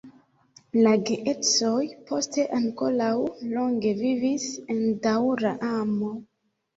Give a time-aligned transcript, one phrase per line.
[0.85, 3.09] La geedzoj poste ankoraŭ
[3.49, 6.11] longe vivis en daŭra amo.